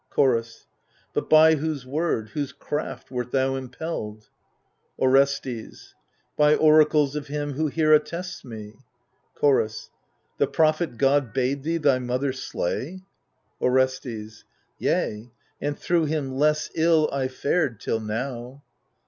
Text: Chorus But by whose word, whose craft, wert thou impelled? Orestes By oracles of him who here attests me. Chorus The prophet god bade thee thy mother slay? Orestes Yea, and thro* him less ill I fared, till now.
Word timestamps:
Chorus 0.09 0.65
But 1.13 1.29
by 1.29 1.53
whose 1.53 1.85
word, 1.85 2.29
whose 2.29 2.53
craft, 2.53 3.11
wert 3.11 3.29
thou 3.29 3.53
impelled? 3.53 4.29
Orestes 4.97 5.93
By 6.35 6.55
oracles 6.55 7.15
of 7.15 7.27
him 7.27 7.53
who 7.53 7.67
here 7.67 7.93
attests 7.93 8.43
me. 8.43 8.79
Chorus 9.35 9.91
The 10.39 10.47
prophet 10.47 10.97
god 10.97 11.33
bade 11.33 11.61
thee 11.61 11.77
thy 11.77 11.99
mother 11.99 12.33
slay? 12.33 13.01
Orestes 13.61 14.43
Yea, 14.79 15.29
and 15.61 15.77
thro* 15.77 16.05
him 16.05 16.31
less 16.33 16.71
ill 16.73 17.07
I 17.13 17.27
fared, 17.27 17.79
till 17.79 17.99
now. 17.99 18.63